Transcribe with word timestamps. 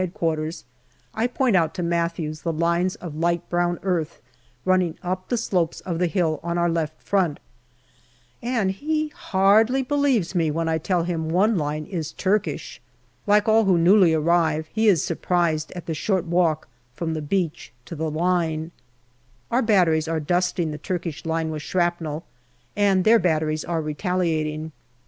Q., 0.17 0.49
I 1.13 1.27
point 1.27 1.55
out 1.55 1.75
to 1.75 1.83
Matthews 1.83 2.41
the 2.41 2.51
lines 2.51 2.95
of 2.95 3.17
light 3.17 3.47
brown 3.51 3.77
earth 3.83 4.19
running 4.65 4.97
up 5.03 5.29
the 5.29 5.37
slopes 5.37 5.79
of 5.81 5.99
the 5.99 6.07
hill 6.07 6.39
on 6.41 6.57
our 6.57 6.71
left 6.71 6.99
front, 7.03 7.39
and 8.41 8.71
he 8.71 9.09
hardly 9.09 9.83
believes 9.83 10.33
me 10.33 10.49
when 10.49 10.67
I 10.67 10.79
tell 10.79 11.03
him 11.03 11.29
one 11.29 11.55
line 11.55 11.85
is 11.85 12.13
Turkish. 12.13 12.81
Like 13.27 13.47
all 13.47 13.65
who 13.65 13.77
newly 13.77 14.11
arrive, 14.15 14.69
he 14.73 14.87
is 14.87 15.03
surprised 15.03 15.71
at 15.73 15.85
the 15.85 15.93
short 15.93 16.25
walk 16.25 16.67
from 16.95 17.13
the 17.13 17.21
beach 17.21 17.71
to 17.85 17.95
the 17.95 18.09
line. 18.09 18.71
Our 19.51 19.61
batteries 19.61 20.07
are 20.07 20.19
dusting 20.19 20.71
the 20.71 20.79
Turkish 20.79 21.27
line 21.27 21.51
with 21.51 21.61
shrapnel, 21.61 22.25
and 22.75 23.03
their 23.03 23.19
batteries 23.19 23.63
are 23.63 23.83
retaliating. 23.83 24.71